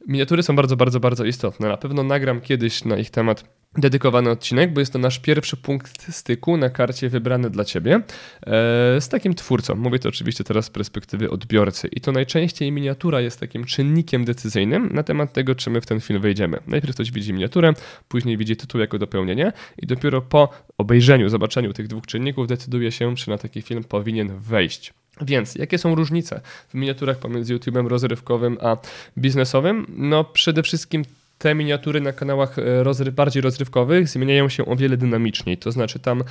miniatury 0.07 0.44
są 0.44 0.55
bardzo, 0.55 0.77
bardzo, 0.77 0.99
bardzo 0.99 1.25
istotne. 1.25 1.67
Na 1.67 1.77
pewno 1.77 2.03
nagram 2.03 2.41
kiedyś 2.41 2.85
na 2.85 2.97
ich 2.97 3.09
temat 3.09 3.60
dedykowany 3.78 4.30
odcinek, 4.30 4.73
bo 4.73 4.80
jest 4.80 4.94
to 4.94 4.99
nasz 4.99 5.19
pierwszy 5.19 5.57
punkt 5.57 6.16
styku 6.16 6.57
na 6.57 6.69
karcie 6.69 7.09
wybrany 7.09 7.49
dla 7.49 7.66
Ciebie 7.66 7.95
e, 7.95 8.01
z 9.01 9.09
takim 9.09 9.33
twórcą. 9.33 9.75
Mówię 9.75 9.99
to 9.99 10.09
oczywiście 10.09 10.44
teraz 10.44 10.66
z 10.66 10.69
perspektywy 10.69 11.30
odbiorcy 11.30 11.87
i 11.87 12.01
to 12.01 12.11
najczęściej 12.11 12.71
miniatura 12.71 13.21
jest 13.21 13.40
takim 13.40 13.66
czynnikiem 13.66 14.25
decyzyjnym 14.25 14.90
na 14.94 15.04
temat 15.04 15.33
tego, 15.33 15.56
czy 15.56 15.69
my 15.69 15.81
w 15.81 15.85
ten 15.85 15.99
film 15.99 16.21
wejdziemy. 16.21 16.59
Najpierw 16.68 16.95
ktoś 16.95 17.11
widzi 17.11 17.33
miniaturę, 17.33 17.73
później 18.07 18.37
widzi 18.37 18.56
tytuł 18.56 18.81
jako 18.81 18.99
dopełnienie 18.99 19.54
i 19.78 19.87
dopiero 19.87 20.21
po 20.21 20.49
obejrzeniu, 20.78 21.30
zobaczeniu 21.30 21.73
tych 21.73 21.87
dwóch 21.87 22.07
czynników 22.07 22.47
decyduje 22.47 22.92
się, 22.92 23.16
czy 23.16 23.30
na 23.30 23.37
taki 23.37 23.61
film 23.61 23.83
powinien 23.83 24.40
wejść. 24.40 24.94
Więc 25.21 25.56
jakie 25.56 25.78
są 25.78 25.95
różnice 25.95 26.42
w 26.69 26.73
miniaturach 26.73 27.19
pomiędzy 27.19 27.56
YouTube'em 27.56 27.87
rozrywkowym 27.87 28.57
a 28.61 28.78
biznesowym? 29.18 29.85
No 29.90 30.23
przede 30.23 30.63
wszystkim 30.63 31.04
te 31.42 31.56
miniatury 31.56 32.02
na 32.02 32.14
kanałach 32.14 32.60
e, 32.60 32.83
rozry 32.83 33.12
bardziej 33.12 33.42
rozrywkowych 33.42 34.10
zmieniają 34.10 34.50
się 34.50 34.66
o 34.66 34.76
wiele 34.76 34.98
dynamiczniej. 34.98 35.57
To 35.57 35.71
znaczy 35.71 36.00
tam 36.00 36.24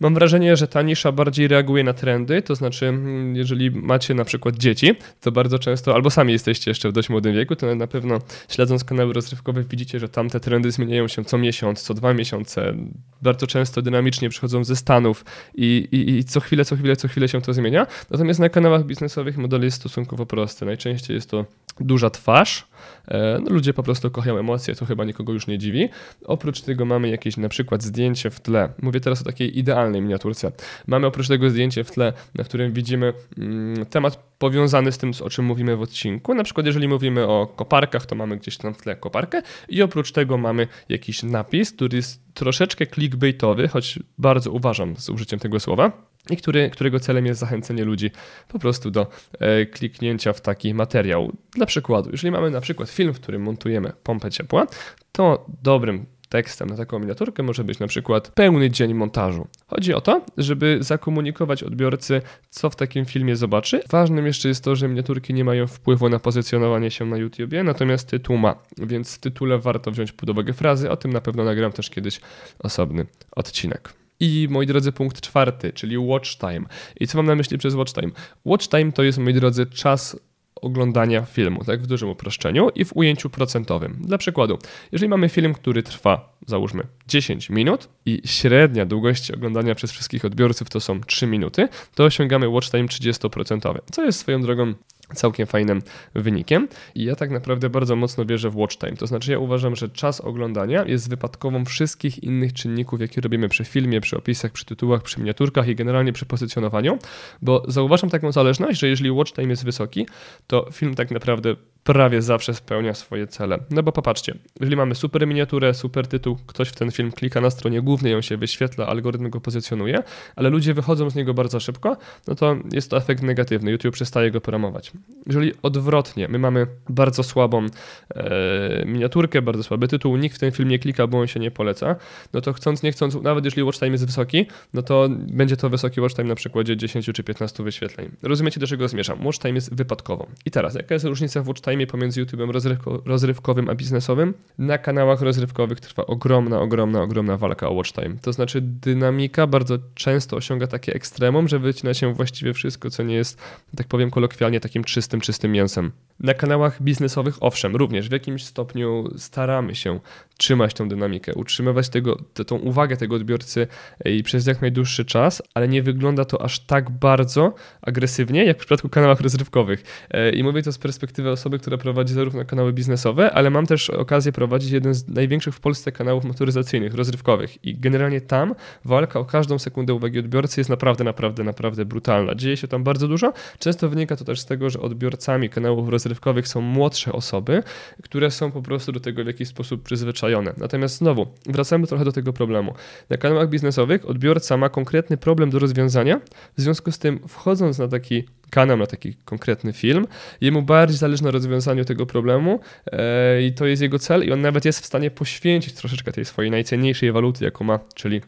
Mam 0.00 0.14
wrażenie, 0.14 0.56
że 0.56 0.68
ta 0.68 0.82
nisza 0.82 1.12
bardziej 1.12 1.48
reaguje 1.48 1.84
na 1.84 1.92
trendy, 1.92 2.42
to 2.42 2.54
znaczy, 2.54 2.86
mm, 2.86 3.36
jeżeli 3.36 3.70
macie 3.70 4.14
na 4.14 4.24
przykład 4.24 4.56
dzieci, 4.56 4.94
to 5.20 5.32
bardzo 5.32 5.58
często, 5.58 5.94
albo 5.94 6.10
sami 6.10 6.32
jesteście 6.32 6.70
jeszcze 6.70 6.88
w 6.88 6.92
dość 6.92 7.08
młodym 7.08 7.34
wieku, 7.34 7.56
to 7.56 7.74
na 7.74 7.86
pewno 7.86 8.18
śledząc 8.48 8.84
kanały 8.84 9.12
rozrywkowe 9.12 9.64
widzicie, 9.64 9.98
że 9.98 10.08
tam 10.08 10.30
te 10.30 10.40
trendy 10.40 10.70
zmieniają 10.70 11.08
się 11.08 11.24
co 11.24 11.38
miesiąc, 11.38 11.82
co 11.82 11.94
dwa 11.94 12.14
miesiące, 12.14 12.74
bardzo 13.22 13.46
często 13.46 13.82
dynamicznie 13.82 14.28
przychodzą 14.28 14.64
ze 14.64 14.76
Stanów 14.76 15.24
i, 15.54 15.88
i, 15.92 16.18
i 16.18 16.24
co 16.24 16.40
chwilę, 16.40 16.64
co 16.64 16.76
chwilę, 16.76 16.96
co 16.96 17.08
chwilę 17.08 17.28
się 17.28 17.40
to 17.40 17.52
zmienia. 17.52 17.86
Natomiast 18.10 18.40
na 18.40 18.48
kanałach 18.48 18.84
biznesowych 18.84 19.36
model 19.36 19.62
jest 19.62 19.76
stosunkowo 19.76 20.26
prosty. 20.26 20.66
Najczęściej 20.66 21.14
jest 21.14 21.30
to 21.30 21.44
duża 21.80 22.10
twarz, 22.10 22.66
e, 23.08 23.38
no, 23.44 23.50
ludzie 23.50 23.74
po 23.74 23.82
prostu 23.82 24.10
kochają 24.10 24.38
emocje, 24.38 24.74
to 24.74 24.86
chyba 24.86 25.04
nikogo 25.04 25.32
już 25.32 25.46
nie 25.46 25.58
dziwi. 25.58 25.88
Oprócz 26.24 26.60
tego 26.60 26.84
mamy 26.84 27.08
jakieś 27.08 27.36
na 27.36 27.48
przykład 27.48 27.82
zdjęcie 27.82 28.30
w 28.30 28.40
tle. 28.40 28.68
Mówię 28.82 29.00
teraz 29.00 29.20
o 29.20 29.24
takiej 29.24 29.58
idealnej 29.58 29.89
miniaturce. 29.92 30.52
Mamy 30.86 31.06
oprócz 31.06 31.28
tego 31.28 31.50
zdjęcie 31.50 31.84
w 31.84 31.90
tle, 31.90 32.12
na 32.34 32.44
którym 32.44 32.72
widzimy 32.72 33.12
mm, 33.38 33.86
temat 33.86 34.30
powiązany 34.38 34.92
z 34.92 34.98
tym, 34.98 35.10
o 35.24 35.30
czym 35.30 35.44
mówimy 35.44 35.76
w 35.76 35.82
odcinku. 35.82 36.34
Na 36.34 36.44
przykład, 36.44 36.66
jeżeli 36.66 36.88
mówimy 36.88 37.26
o 37.26 37.46
koparkach, 37.46 38.06
to 38.06 38.14
mamy 38.14 38.36
gdzieś 38.36 38.56
tam 38.56 38.74
w 38.74 38.82
tle 38.82 38.96
koparkę 38.96 39.42
i 39.68 39.82
oprócz 39.82 40.12
tego 40.12 40.38
mamy 40.38 40.68
jakiś 40.88 41.22
napis, 41.22 41.72
który 41.72 41.96
jest 41.96 42.34
troszeczkę 42.34 42.86
clickbaitowy, 42.86 43.68
choć 43.68 43.98
bardzo 44.18 44.50
uważam 44.50 44.96
z 44.96 45.08
użyciem 45.08 45.38
tego 45.38 45.60
słowa. 45.60 45.92
i 46.30 46.36
który, 46.36 46.70
którego 46.70 47.00
celem 47.00 47.26
jest 47.26 47.40
zachęcenie 47.40 47.84
ludzi 47.84 48.10
po 48.48 48.58
prostu 48.58 48.90
do 48.90 49.06
e, 49.38 49.66
kliknięcia 49.66 50.32
w 50.32 50.40
taki 50.40 50.74
materiał. 50.74 51.32
Dla 51.54 51.66
przykładu, 51.66 52.10
jeżeli 52.10 52.30
mamy 52.30 52.50
na 52.50 52.60
przykład 52.60 52.90
film, 52.90 53.14
w 53.14 53.20
którym 53.20 53.42
montujemy 53.42 53.92
pompę 54.02 54.30
ciepła, 54.30 54.66
to 55.12 55.46
dobrym 55.62 56.06
tekstem 56.30 56.70
na 56.70 56.76
taką 56.76 56.98
miniaturkę 56.98 57.42
może 57.42 57.64
być 57.64 57.78
na 57.78 57.86
przykład 57.86 58.30
pełny 58.34 58.70
dzień 58.70 58.94
montażu. 58.94 59.46
Chodzi 59.66 59.94
o 59.94 60.00
to, 60.00 60.24
żeby 60.36 60.78
zakomunikować 60.80 61.62
odbiorcy, 61.62 62.22
co 62.50 62.70
w 62.70 62.76
takim 62.76 63.04
filmie 63.04 63.36
zobaczy. 63.36 63.80
Ważnym 63.90 64.26
jeszcze 64.26 64.48
jest 64.48 64.64
to, 64.64 64.76
że 64.76 64.88
miniaturki 64.88 65.34
nie 65.34 65.44
mają 65.44 65.66
wpływu 65.66 66.08
na 66.08 66.18
pozycjonowanie 66.18 66.90
się 66.90 67.04
na 67.04 67.16
YouTubie, 67.16 67.64
natomiast 67.64 68.08
tytuł 68.08 68.36
ma, 68.36 68.54
więc 68.78 69.14
w 69.14 69.18
tytule 69.18 69.58
warto 69.58 69.90
wziąć 69.90 70.12
pod 70.12 70.30
uwagę 70.30 70.52
frazy. 70.52 70.90
O 70.90 70.96
tym 70.96 71.12
na 71.12 71.20
pewno 71.20 71.44
nagram 71.44 71.72
też 71.72 71.90
kiedyś 71.90 72.20
osobny 72.58 73.06
odcinek. 73.32 73.92
I 74.20 74.48
moi 74.50 74.66
drodzy, 74.66 74.92
punkt 74.92 75.20
czwarty, 75.20 75.72
czyli 75.72 75.98
watch 75.98 76.36
time. 76.38 76.62
I 77.00 77.06
co 77.06 77.18
mam 77.18 77.26
na 77.26 77.34
myśli 77.34 77.58
przez 77.58 77.74
watch 77.74 77.92
time? 77.92 78.12
Watch 78.44 78.68
time 78.68 78.92
to 78.92 79.02
jest, 79.02 79.18
moi 79.18 79.34
drodzy, 79.34 79.66
czas 79.66 80.16
oglądania 80.60 81.22
filmu, 81.22 81.64
tak 81.64 81.82
w 81.82 81.86
dużym 81.86 82.08
uproszczeniu 82.08 82.68
i 82.74 82.84
w 82.84 82.96
ujęciu 82.96 83.30
procentowym. 83.30 83.96
Dla 84.00 84.18
przykładu, 84.18 84.58
jeżeli 84.92 85.08
mamy 85.08 85.28
film, 85.28 85.54
który 85.54 85.82
trwa, 85.82 86.36
załóżmy, 86.46 86.82
10 87.08 87.50
minut 87.50 87.88
i 88.06 88.22
średnia 88.24 88.86
długość 88.86 89.30
oglądania 89.30 89.74
przez 89.74 89.92
wszystkich 89.92 90.24
odbiorców 90.24 90.70
to 90.70 90.80
są 90.80 91.00
3 91.00 91.26
minuty, 91.26 91.68
to 91.94 92.04
osiągamy 92.04 92.48
watch 92.48 92.70
time 92.70 92.84
30%, 92.84 93.78
co 93.92 94.04
jest 94.04 94.18
swoją 94.20 94.42
drogą 94.42 94.74
całkiem 95.14 95.46
fajnym 95.46 95.82
wynikiem. 96.14 96.68
I 96.94 97.04
ja 97.04 97.16
tak 97.16 97.30
naprawdę 97.30 97.70
bardzo 97.70 97.96
mocno 97.96 98.24
wierzę 98.24 98.50
w 98.50 98.56
watch 98.56 98.76
time. 98.76 98.96
To 98.96 99.06
znaczy, 99.06 99.32
ja 99.32 99.38
uważam, 99.38 99.76
że 99.76 99.88
czas 99.88 100.20
oglądania 100.20 100.84
jest 100.84 101.10
wypadkową 101.10 101.64
wszystkich 101.64 102.24
innych 102.24 102.52
czynników, 102.52 103.00
jakie 103.00 103.20
robimy 103.20 103.48
przy 103.48 103.64
filmie, 103.64 104.00
przy 104.00 104.16
opisach, 104.16 104.52
przy 104.52 104.64
tytułach, 104.64 105.02
przy 105.02 105.20
miniaturkach 105.20 105.68
i 105.68 105.74
generalnie 105.74 106.12
przy 106.12 106.26
pozycjonowaniu, 106.26 106.98
bo 107.42 107.64
zauważam 107.68 108.10
taką 108.10 108.32
zależność, 108.32 108.80
że 108.80 108.88
jeżeli 108.88 109.10
watch 109.10 109.32
time 109.32 109.48
jest 109.48 109.64
wysoki, 109.64 110.06
to 110.46 110.68
film 110.72 110.94
tak 110.94 111.10
naprawdę 111.10 111.56
prawie 111.84 112.22
zawsze 112.22 112.54
spełnia 112.54 112.94
swoje 112.94 113.26
cele. 113.26 113.58
No 113.70 113.82
bo 113.82 113.92
popatrzcie, 113.92 114.34
jeżeli 114.60 114.76
mamy 114.76 114.94
super 114.94 115.26
miniaturę, 115.26 115.74
super 115.74 116.06
tytuł, 116.06 116.38
ktoś 116.46 116.68
w 116.68 116.74
ten 116.74 116.90
film 116.90 117.12
klika 117.12 117.40
na 117.40 117.50
stronie 117.50 117.82
głównej, 117.82 118.14
on 118.14 118.22
się 118.22 118.36
wyświetla, 118.36 118.86
algorytm 118.86 119.30
go 119.30 119.40
pozycjonuje, 119.40 120.02
ale 120.36 120.50
ludzie 120.50 120.74
wychodzą 120.74 121.10
z 121.10 121.14
niego 121.14 121.34
bardzo 121.34 121.60
szybko, 121.60 121.96
no 122.28 122.34
to 122.34 122.56
jest 122.72 122.90
to 122.90 122.96
efekt 122.96 123.22
negatywny. 123.22 123.70
YouTube 123.70 123.94
przestaje 123.94 124.30
go 124.30 124.40
promować. 124.40 124.92
Jeżeli 125.26 125.52
odwrotnie, 125.62 126.28
my 126.28 126.38
mamy 126.38 126.66
bardzo 126.88 127.22
słabą 127.22 127.66
e, 128.14 128.84
miniaturkę, 128.86 129.42
bardzo 129.42 129.62
słaby 129.62 129.88
tytuł, 129.88 130.16
nikt 130.16 130.36
w 130.36 130.38
ten 130.38 130.52
film 130.52 130.68
nie 130.68 130.78
klika, 130.78 131.06
bo 131.06 131.20
on 131.20 131.26
się 131.26 131.40
nie 131.40 131.50
poleca, 131.50 131.96
no 132.32 132.40
to 132.40 132.52
chcąc, 132.52 132.82
nie 132.82 132.92
chcąc, 132.92 133.14
nawet 133.22 133.44
jeżeli 133.44 133.62
watch 133.62 133.78
time 133.78 133.90
jest 133.90 134.06
wysoki, 134.06 134.46
no 134.74 134.82
to 134.82 135.08
będzie 135.10 135.56
to 135.56 135.70
wysoki 135.70 136.00
watch 136.00 136.16
time 136.16 136.28
na 136.28 136.34
przykładzie 136.34 136.76
10 136.76 137.10
czy 137.14 137.24
15 137.24 137.62
wyświetleń. 137.62 138.10
Rozumiecie, 138.22 138.60
do 138.60 138.66
czego 138.66 138.88
zmierzam? 138.88 139.26
Watch 139.26 139.38
time 139.38 139.54
jest 139.54 139.74
wypadkową. 139.74 140.26
I 140.46 140.50
teraz, 140.50 140.74
jaka 140.74 140.94
jest 140.94 141.04
różnica 141.04 141.42
w 141.42 141.48
watch 141.48 141.60
time 141.60 141.69
pomiędzy 141.86 142.24
YouTube'em 142.24 142.50
rozrywko, 142.50 143.02
rozrywkowym 143.04 143.68
a 143.68 143.74
biznesowym? 143.74 144.34
Na 144.58 144.78
kanałach 144.78 145.20
rozrywkowych 145.20 145.80
trwa 145.80 146.06
ogromna, 146.06 146.60
ogromna, 146.60 147.02
ogromna 147.02 147.36
walka 147.36 147.68
o 147.68 147.72
watch 147.72 147.92
time. 147.92 148.16
To 148.22 148.32
znaczy 148.32 148.60
dynamika 148.60 149.46
bardzo 149.46 149.78
często 149.94 150.36
osiąga 150.36 150.66
takie 150.66 150.94
ekstremum, 150.94 151.48
że 151.48 151.58
wycina 151.58 151.94
się 151.94 152.14
właściwie 152.14 152.54
wszystko, 152.54 152.90
co 152.90 153.02
nie 153.02 153.14
jest, 153.14 153.38
tak 153.76 153.86
powiem 153.86 154.10
kolokwialnie, 154.10 154.60
takim 154.60 154.84
czystym, 154.84 155.20
czystym 155.20 155.52
mięsem. 155.52 155.92
Na 156.20 156.34
kanałach 156.34 156.82
biznesowych, 156.82 157.36
owszem, 157.40 157.76
również 157.76 158.08
w 158.08 158.12
jakimś 158.12 158.44
stopniu 158.44 159.04
staramy 159.16 159.74
się 159.74 160.00
trzymać 160.40 160.74
tą 160.74 160.88
dynamikę, 160.88 161.34
utrzymywać 161.34 161.88
tego, 161.88 162.16
tą 162.46 162.56
uwagę 162.56 162.96
tego 162.96 163.16
odbiorcy 163.16 163.66
i 164.04 164.22
przez 164.22 164.46
jak 164.46 164.60
najdłuższy 164.60 165.04
czas, 165.04 165.42
ale 165.54 165.68
nie 165.68 165.82
wygląda 165.82 166.24
to 166.24 166.42
aż 166.42 166.60
tak 166.60 166.90
bardzo 166.90 167.54
agresywnie, 167.82 168.44
jak 168.44 168.56
w 168.56 168.60
przypadku 168.60 168.88
kanałach 168.88 169.20
rozrywkowych. 169.20 170.06
E, 170.10 170.30
I 170.30 170.42
mówię 170.42 170.62
to 170.62 170.72
z 170.72 170.78
perspektywy 170.78 171.30
osoby, 171.30 171.58
która 171.58 171.78
prowadzi 171.78 172.14
zarówno 172.14 172.44
kanały 172.44 172.72
biznesowe, 172.72 173.30
ale 173.32 173.50
mam 173.50 173.66
też 173.66 173.90
okazję 173.90 174.32
prowadzić 174.32 174.70
jeden 174.70 174.94
z 174.94 175.08
największych 175.08 175.54
w 175.54 175.60
Polsce 175.60 175.92
kanałów 175.92 176.24
motoryzacyjnych, 176.24 176.94
rozrywkowych. 176.94 177.64
I 177.64 177.76
generalnie 177.76 178.20
tam 178.20 178.54
walka 178.84 179.20
o 179.20 179.24
każdą 179.24 179.58
sekundę 179.58 179.94
uwagi 179.94 180.18
odbiorcy 180.18 180.60
jest 180.60 180.70
naprawdę, 180.70 181.04
naprawdę, 181.04 181.44
naprawdę 181.44 181.84
brutalna. 181.84 182.34
Dzieje 182.34 182.56
się 182.56 182.68
tam 182.68 182.84
bardzo 182.84 183.08
dużo. 183.08 183.32
Często 183.58 183.88
wynika 183.88 184.16
to 184.16 184.24
też 184.24 184.40
z 184.40 184.46
tego, 184.46 184.70
że 184.70 184.80
odbiorcami 184.80 185.50
kanałów 185.50 185.88
rozrywkowych 185.88 186.48
są 186.48 186.60
młodsze 186.60 187.12
osoby, 187.12 187.62
które 188.02 188.30
są 188.30 188.50
po 188.50 188.62
prostu 188.62 188.92
do 188.92 189.00
tego 189.00 189.24
w 189.24 189.26
jakiś 189.26 189.48
sposób 189.48 189.82
przyzwyczajone. 189.82 190.29
Natomiast 190.56 190.96
znowu, 190.96 191.26
wracamy 191.46 191.86
trochę 191.86 192.04
do 192.04 192.12
tego 192.12 192.32
problemu. 192.32 192.74
Na 193.10 193.16
kanałach 193.16 193.48
biznesowych 193.48 194.08
odbiorca 194.08 194.56
ma 194.56 194.68
konkretny 194.68 195.16
problem 195.16 195.50
do 195.50 195.58
rozwiązania, 195.58 196.20
w 196.56 196.60
związku 196.60 196.92
z 196.92 196.98
tym 196.98 197.20
wchodząc 197.28 197.78
na 197.78 197.88
taki 197.88 198.24
kanał 198.50 198.76
na 198.76 198.86
taki 198.86 199.14
konkretny 199.24 199.72
film. 199.72 200.06
Jemu 200.40 200.62
bardziej 200.62 200.98
zależy 200.98 201.24
na 201.24 201.30
rozwiązaniu 201.30 201.84
tego 201.84 202.06
problemu 202.06 202.60
e, 202.86 203.42
i 203.42 203.52
to 203.52 203.66
jest 203.66 203.82
jego 203.82 203.98
cel 203.98 204.24
i 204.24 204.32
on 204.32 204.40
nawet 204.40 204.64
jest 204.64 204.80
w 204.80 204.86
stanie 204.86 205.10
poświęcić 205.10 205.74
troszeczkę 205.74 206.12
tej 206.12 206.24
swojej 206.24 206.50
najcenniejszej 206.50 207.12
waluty, 207.12 207.44
jaką 207.44 207.64
ma, 207.64 207.78
czyli 207.94 208.20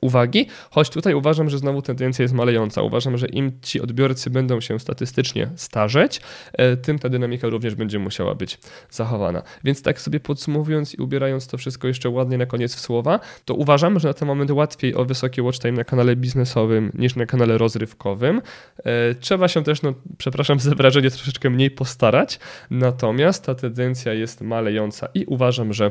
uwagi, 0.00 0.46
choć 0.70 0.90
tutaj 0.90 1.14
uważam, 1.14 1.50
że 1.50 1.58
znowu 1.58 1.82
tendencja 1.82 2.22
jest 2.22 2.34
malejąca. 2.34 2.82
Uważam, 2.82 3.18
że 3.18 3.26
im 3.26 3.52
ci 3.62 3.80
odbiorcy 3.80 4.30
będą 4.30 4.60
się 4.60 4.80
statystycznie 4.80 5.50
starzeć, 5.56 6.20
e, 6.52 6.76
tym 6.76 6.98
ta 6.98 7.08
dynamika 7.08 7.48
również 7.48 7.74
będzie 7.74 7.98
musiała 7.98 8.34
być 8.34 8.58
zachowana. 8.90 9.42
Więc 9.64 9.82
tak 9.82 10.00
sobie 10.00 10.20
podsumowując 10.20 10.94
i 10.94 11.02
ubierając 11.02 11.46
to 11.46 11.58
wszystko 11.58 11.88
jeszcze 11.88 12.10
ładnie 12.10 12.38
na 12.38 12.46
koniec 12.46 12.74
w 12.74 12.80
słowa, 12.80 13.20
to 13.44 13.54
uważam, 13.54 14.00
że 14.00 14.08
na 14.08 14.14
ten 14.14 14.28
moment 14.28 14.50
łatwiej 14.50 14.94
o 14.94 15.04
wysoki 15.04 15.42
watch 15.42 15.58
time 15.58 15.72
na 15.72 15.84
kanale 15.84 16.16
biznesowym 16.16 16.92
niż 16.94 17.16
na 17.16 17.26
kanale 17.26 17.58
rozrywkowym. 17.58 18.42
E, 18.84 19.14
trzeba 19.14 19.48
się 19.48 19.64
też, 19.64 19.82
no 19.82 19.94
przepraszam 20.18 20.60
za 20.60 20.74
wrażenie, 20.74 21.10
troszeczkę 21.10 21.50
mniej 21.50 21.70
postarać, 21.70 22.40
natomiast 22.70 23.44
ta 23.44 23.54
tendencja 23.54 24.14
jest 24.14 24.40
malejąca 24.40 25.08
i 25.14 25.24
uważam, 25.24 25.72
że 25.72 25.90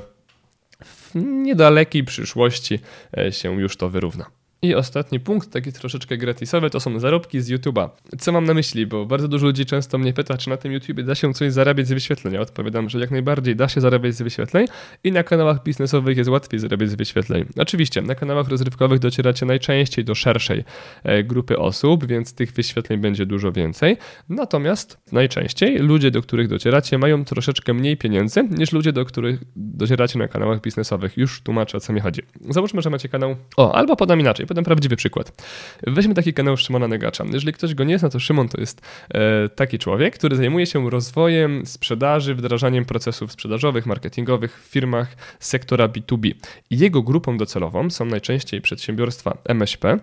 w 0.86 1.12
niedalekiej 1.16 2.04
przyszłości 2.04 2.80
e, 3.18 3.32
się 3.32 3.62
już 3.62 3.78
to 3.78 3.90
wyrówna. 3.90 4.41
I 4.64 4.76
ostatni 4.76 5.20
punkt, 5.20 5.52
taki 5.52 5.72
troszeczkę 5.72 6.18
gratisowy, 6.18 6.70
to 6.70 6.80
są 6.80 7.00
zarobki 7.00 7.42
z 7.42 7.50
YouTube'a. 7.50 7.90
Co 8.20 8.32
mam 8.32 8.44
na 8.46 8.54
myśli? 8.54 8.88
Bo 8.88 9.06
bardzo 9.06 9.28
dużo 9.28 9.46
ludzi 9.46 9.66
często 9.66 9.98
mnie 9.98 10.14
pyta, 10.14 10.38
czy 10.38 10.50
na 10.50 10.58
tym 10.58 10.72
YouTubie 10.72 11.04
da 11.04 11.16
się 11.16 11.34
coś 11.34 11.54
zarabiać 11.54 11.88
z 11.88 11.92
wyświetleń. 11.92 12.34
Ja 12.34 12.42
odpowiadam, 12.42 12.90
że 12.90 13.00
jak 13.00 13.12
najbardziej 13.12 13.56
da 13.56 13.68
się 13.68 13.82
zarabiać 13.82 14.16
z 14.16 14.22
wyświetleń 14.22 14.68
i 15.04 15.12
na 15.12 15.24
kanałach 15.24 15.64
biznesowych 15.64 16.18
jest 16.18 16.30
łatwiej 16.30 16.60
zarabiać 16.60 16.90
z 16.90 16.96
wyświetleń. 16.96 17.46
Oczywiście, 17.58 18.02
na 18.02 18.16
kanałach 18.16 18.48
rozrywkowych 18.48 19.00
docieracie 19.00 19.46
najczęściej 19.46 20.06
do 20.06 20.16
szerszej 20.16 20.64
e, 21.04 21.24
grupy 21.24 21.60
osób, 21.60 22.06
więc 22.06 22.34
tych 22.34 22.52
wyświetleń 22.52 23.00
będzie 23.00 23.26
dużo 23.26 23.52
więcej. 23.52 23.98
Natomiast 24.30 24.98
najczęściej 25.12 25.78
ludzie, 25.78 26.12
do 26.12 26.22
których 26.22 26.48
docieracie, 26.48 26.98
mają 26.98 27.26
troszeczkę 27.26 27.74
mniej 27.74 27.98
pieniędzy 27.98 28.44
niż 28.44 28.72
ludzie, 28.72 28.94
do 28.94 29.06
których 29.06 29.40
docieracie 29.56 30.20
na 30.20 30.28
kanałach 30.28 30.62
biznesowych. 30.62 31.18
Już 31.18 31.42
tłumaczę, 31.42 31.78
o 31.78 31.80
co 31.80 31.94
mi 31.94 32.00
chodzi. 32.00 32.22
Załóżmy, 32.50 32.82
że 32.82 32.90
macie 32.90 33.10
kanał. 33.10 33.36
O, 33.58 33.76
albo 33.76 33.96
podam 33.96 34.20
inaczej 34.20 34.51
podam 34.52 34.64
prawdziwy 34.64 34.96
przykład. 34.96 35.44
Weźmy 35.88 36.14
taki 36.14 36.34
kanał 36.34 36.58
Szymona 36.58 36.88
Negacza. 36.88 37.24
Jeżeli 37.34 37.54
ktoś 37.54 37.76
go 37.76 37.84
nie 37.84 38.00
zna, 38.00 38.10
to 38.10 38.20
Szymon 38.20 38.50
to 38.50 38.62
jest 38.62 38.82
e, 39.14 39.50
taki 39.50 39.80
człowiek, 39.80 40.18
który 40.18 40.36
zajmuje 40.36 40.66
się 40.66 40.90
rozwojem 40.90 41.66
sprzedaży, 41.66 42.36
wdrażaniem 42.36 42.86
procesów 42.86 43.32
sprzedażowych, 43.32 43.86
marketingowych 43.86 44.62
w 44.64 44.72
firmach 44.72 45.16
sektora 45.40 45.88
B2B. 45.88 46.32
I 46.70 46.78
jego 46.78 47.02
grupą 47.02 47.38
docelową 47.38 47.90
są 47.90 48.06
najczęściej 48.06 48.62
przedsiębiorstwa 48.62 49.38
MŚP, 49.46 50.00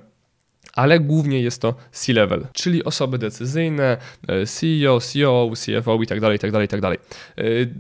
ale 0.73 1.01
głównie 1.01 1.41
jest 1.41 1.63
to 1.63 1.75
C-level, 1.93 2.47
czyli 2.53 2.85
osoby 2.85 3.19
decyzyjne, 3.19 3.97
e, 4.29 4.47
CEO, 4.47 5.01
CEO, 5.01 5.51
CFO 5.55 5.99
itd., 6.01 6.33
itd., 6.33 6.63
itd. 6.63 6.97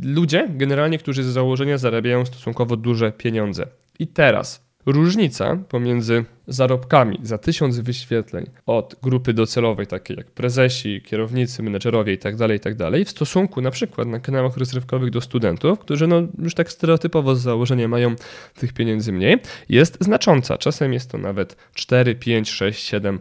Ludzie 0.03 0.49
generalnie, 0.51 0.99
którzy 0.99 1.23
z 1.23 1.27
założenia 1.27 1.79
zarabiają 1.79 2.27
stosunkowo 2.27 2.77
duże 2.77 3.13
pieniądze. 3.13 3.67
I 3.99 4.07
teraz 4.07 4.69
różnica 4.87 5.57
pomiędzy 5.69 6.25
zarobkami 6.49 7.19
za 7.23 7.39
tysiąc 7.39 7.79
wyświetleń 7.79 8.47
od 8.67 8.97
grupy 9.03 9.33
docelowej, 9.33 9.87
takiej 9.87 10.17
jak 10.17 10.27
prezesi, 10.27 11.03
kierownicy, 11.03 11.63
menedżerowie 11.63 12.13
itd., 12.13 12.39
tak 12.39 12.51
itd., 12.51 12.91
tak 12.91 13.07
w 13.07 13.11
stosunku 13.11 13.61
na 13.61 13.71
przykład 13.71 14.09
na 14.09 14.21
kanałach 14.21 14.57
rozrywkowych 14.57 15.11
do 15.11 15.21
studentów, 15.21 15.79
którzy 15.79 16.07
no 16.07 16.23
już 16.39 16.55
tak 16.55 16.73
stereotypowo 16.73 17.37
z 17.37 17.41
założenia 17.41 17.89
mają 17.89 18.15
tych 18.55 18.73
pieniędzy 18.73 19.13
mniej, 19.13 19.37
jest 19.69 19.99
znacząca. 20.01 20.59
Czasem 20.59 20.93
jest 20.93 21.11
to 21.11 21.19
nawet 21.19 21.57
4, 21.75 22.15
5, 22.15 22.51
6, 22.51 22.85
7, 22.85 23.21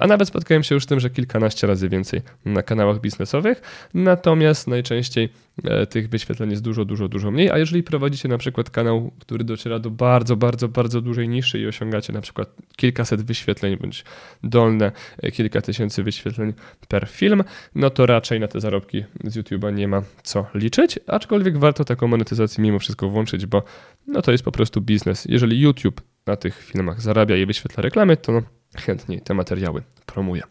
a 0.00 0.06
nawet 0.06 0.28
spotkałem 0.28 0.62
się 0.62 0.74
już 0.74 0.84
z 0.84 0.86
tym, 0.86 1.00
że 1.00 1.10
kilkanaście 1.10 1.66
razy 1.66 1.88
więcej 1.88 2.20
na 2.44 2.62
kanałach 2.62 3.00
biznesowych, 3.00 3.62
natomiast 3.94 4.66
najczęściej 4.66 5.28
e, 5.64 5.86
tych 5.86 6.08
wyświetleń 6.08 6.50
jest 6.50 6.62
dużo, 6.62 6.84
dużo, 6.84 7.08
dużo 7.08 7.30
mniej, 7.30 7.50
a 7.50 7.58
jeżeli 7.58 7.82
prowadzicie 7.82 8.28
na 8.28 8.38
przykład 8.38 8.70
kanał, 8.70 9.10
który 9.18 9.44
dociera 9.44 9.78
do 9.78 9.90
bardzo, 9.90 10.36
bardzo, 10.36 10.68
bardzo 10.68 11.00
dużej 11.00 11.28
niszy 11.28 11.58
i 11.58 11.66
osiągacie 11.66 12.12
na 12.12 12.20
przykład 12.20 12.48
kilkaset 12.76 13.22
wyświetleń 13.22 13.76
bądź 13.76 14.04
dolne 14.42 14.92
e, 15.22 15.30
kilka 15.30 15.60
tysięcy 15.60 16.02
wyświetleń 16.02 16.52
per 16.88 17.08
film, 17.08 17.44
no 17.74 17.90
to 17.90 18.06
raczej 18.06 18.40
na 18.40 18.48
te 18.48 18.60
zarobki 18.60 19.04
z 19.24 19.36
YouTube'a 19.36 19.74
nie 19.74 19.88
ma 19.88 20.02
co 20.22 20.46
liczyć, 20.54 20.98
aczkolwiek 21.06 21.58
warto 21.58 21.84
taką 21.84 22.08
monetyzację 22.08 22.64
mimo 22.64 22.78
wszystko 22.78 23.08
włączyć, 23.08 23.46
bo 23.46 23.62
no 24.06 24.22
to 24.22 24.32
jest 24.32 24.44
po 24.44 24.52
prostu 24.52 24.80
biznes. 24.80 25.24
Jeżeli 25.24 25.60
YouTube 25.60 26.00
na 26.26 26.36
tych 26.36 26.62
filmach 26.64 27.00
zarabia 27.00 27.36
i 27.36 27.46
wyświetla 27.46 27.82
reklamy, 27.82 28.16
to 28.16 28.32
no, 28.32 28.42
chętniej 28.76 29.20
te 29.20 29.34
materiały 29.34 29.82
promuję. 30.06 30.42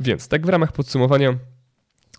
Więc 0.00 0.28
tak 0.28 0.46
w 0.46 0.48
ramach 0.48 0.72
podsumowania 0.72 1.34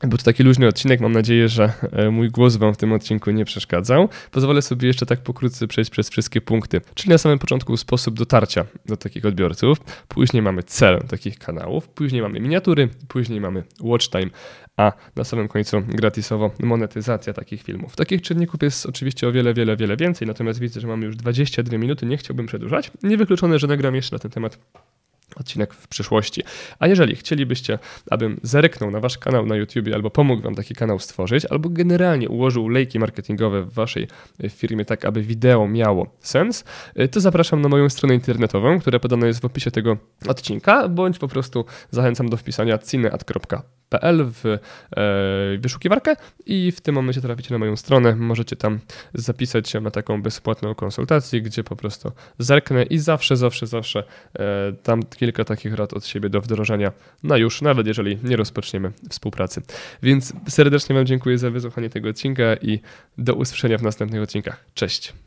był 0.04 0.18
to 0.18 0.24
taki 0.24 0.44
luźny 0.44 0.68
odcinek. 0.68 1.00
Mam 1.00 1.12
nadzieję, 1.12 1.50
że 1.50 1.74
e, 1.92 2.12
mój 2.12 2.30
głos 2.30 2.56
Wam 2.56 2.74
w 2.74 2.78
tym 2.78 2.94
odcinku 2.94 3.32
nie 3.32 3.46
przeszkadzał. 3.46 4.10
Pozwolę 4.32 4.62
sobie 4.62 4.88
jeszcze 4.88 5.06
tak 5.06 5.20
pokrótce 5.20 5.68
przejść 5.68 5.92
przez 5.92 6.10
wszystkie 6.10 6.42
punkty. 6.42 6.82
Czyli 6.96 7.10
na 7.10 7.18
samym 7.18 7.40
początku 7.40 7.78
sposób 7.78 8.18
dotarcia 8.18 8.66
do 8.86 8.98
takich 8.98 9.25
odbiorców, 9.25 9.78
później 10.08 10.44
mamy 10.44 10.64
cel 10.64 11.00
takich 11.00 11.40
kanałów, 11.40 11.88
później 11.88 12.22
mamy 12.22 12.40
miniatury, 12.40 12.90
później 13.08 13.42
mamy 13.42 13.64
watch 13.82 14.10
time, 14.10 14.30
a 14.78 14.92
na 15.16 15.24
samym 15.24 15.48
końcu 15.48 15.82
gratisowo 15.82 16.52
monetyzacja 16.60 17.34
takich 17.34 17.64
filmów. 17.64 17.96
Takich 17.96 18.22
czynników 18.22 18.64
jest 18.64 18.86
oczywiście 18.86 19.28
o 19.28 19.32
wiele, 19.32 19.54
wiele, 19.54 19.78
wiele 19.78 19.98
więcej, 19.98 20.28
natomiast 20.28 20.60
widzę, 20.60 20.82
że 20.82 20.88
mamy 20.88 21.06
już 21.06 21.16
22 21.16 21.78
minuty, 21.78 22.06
nie 22.06 22.18
chciałbym 22.18 22.46
przedłużać. 22.46 22.92
Niewykluczone, 23.04 23.60
że 23.60 23.68
nagram 23.68 23.96
jeszcze 23.96 24.16
na 24.16 24.20
ten 24.20 24.32
temat 24.32 24.58
odcinek 25.36 25.74
w 25.74 25.88
przyszłości. 25.88 26.44
A 26.80 26.88
jeżeli 26.88 27.15
chcielibyście, 27.15 27.80
abym 28.12 28.39
zerknął 28.44 28.92
na 28.92 29.00
wasz 29.00 29.18
kanał 29.18 29.46
na 29.46 29.56
YouTube 29.56 29.88
albo 29.94 30.10
pomógł 30.10 30.42
wam 30.42 30.56
taki 30.56 30.75
kanał 30.75 31.00
stworzyć, 31.00 31.46
albo 31.46 31.70
generalnie 31.70 32.30
ułożył 32.30 32.70
lejki 32.70 33.00
marketingowe 33.00 33.63
w 33.63 33.74
waszej 33.74 34.08
e, 34.44 34.50
firmie 34.50 34.86
tak, 34.86 35.06
aby 35.06 35.22
wideo 35.22 35.68
miało 35.68 36.15
sens, 36.20 36.63
e, 36.96 37.08
to 37.08 37.20
zapraszam 37.20 37.62
na 37.62 37.70
moją 37.70 37.89
stronę 37.89 38.15
internetową, 38.15 38.80
która 38.80 39.00
podana 39.00 39.27
jest 39.27 39.42
w 39.42 39.46
opisie 39.46 39.72
tego 39.72 39.98
odcinka, 40.27 40.89
bądź 40.89 41.20
po 41.20 41.27
prostu 41.27 41.65
zachęcam 41.92 42.30
do 42.30 42.38
wpisania 42.38 42.77
cineat.pl 42.77 43.85
w 44.04 44.46
e, 44.46 45.58
wyszukiwarkę 45.58 46.16
i 46.46 46.72
w 46.72 46.82
tym 46.82 46.96
momencie 46.96 47.22
traficie 47.22 47.54
na 47.54 47.58
moją 47.58 47.75
stronę. 47.75 48.16
Możecie 48.16 48.56
tam 48.56 48.80
zapisać 49.14 49.70
się 49.70 49.82
na 49.82 49.92
taką 49.92 50.22
bezpłatną 50.22 50.75
konsultację, 50.75 51.42
gdzie 51.42 51.64
po 51.64 51.75
prostu 51.75 52.12
zerknę 52.40 52.84
i 52.84 52.98
zawsze, 52.98 53.38
zawsze, 53.38 53.68
zawsze 53.68 54.04
e, 54.40 54.74
tam 54.84 55.04
kilka 55.04 55.44
takich 55.44 55.74
rad 55.74 55.94
od 55.94 56.06
siebie 56.06 56.30
do 56.30 56.42
wdrożenia 56.42 56.92
na 57.24 57.38
już, 57.38 57.62
nawet 57.62 57.88
jeżeli 57.88 58.18
nie 58.24 58.36
rozpoczniemy 58.36 58.92
współpracy. 59.10 59.62
Więc 60.04 60.34
serdecznie 60.48 60.96
Wam 60.96 61.06
dziękuję 61.06 61.38
za 61.38 61.52
wysłuchanie 61.52 61.90
tego 61.90 62.10
odcinka 62.10 62.56
i 62.62 62.80
do 63.18 63.34
usłyszenia 63.34 63.78
w 63.78 63.84
następnych 63.84 64.22
odcinkach. 64.22 64.66
Cześć! 64.74 65.25